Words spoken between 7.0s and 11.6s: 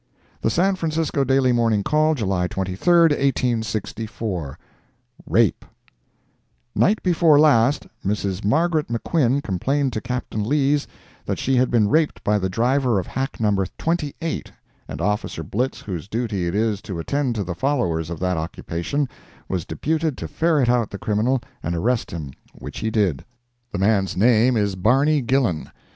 before last, Miss Margaret McQuinn complained to Captain Lees that she